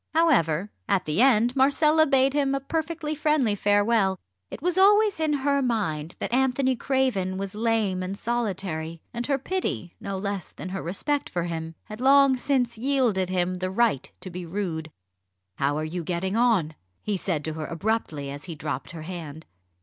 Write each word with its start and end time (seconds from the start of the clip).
However, 0.15 0.71
at 0.89 1.05
the 1.05 1.21
end, 1.21 1.55
Marcella 1.55 2.07
bade 2.07 2.33
him 2.33 2.55
a 2.55 2.59
perfectly 2.59 3.13
friendly 3.13 3.53
farewell. 3.53 4.17
It 4.49 4.59
was 4.59 4.75
always 4.75 5.19
in 5.19 5.31
her 5.33 5.61
mind 5.61 6.15
that 6.17 6.33
Anthony 6.33 6.75
Craven 6.75 7.37
was 7.37 7.53
lame 7.53 8.01
and 8.01 8.17
solitary, 8.17 8.99
and 9.13 9.27
her 9.27 9.37
pity 9.37 9.93
no 9.99 10.17
less 10.17 10.53
than 10.53 10.69
her 10.69 10.81
respect 10.81 11.29
for 11.29 11.43
him 11.43 11.75
had 11.83 12.01
long 12.01 12.35
since 12.35 12.79
yielded 12.79 13.29
him 13.29 13.59
the 13.59 13.69
right 13.69 14.11
to 14.21 14.31
be 14.31 14.43
rude. 14.43 14.89
"How 15.57 15.77
are 15.77 15.85
you 15.85 16.03
getting 16.03 16.35
on?" 16.35 16.73
he 17.03 17.15
said 17.15 17.45
to 17.45 17.53
her 17.53 17.67
abruptly 17.67 18.31
as 18.31 18.45
he 18.45 18.55
dropped 18.55 18.93
her 18.93 19.03
hand. 19.03 19.45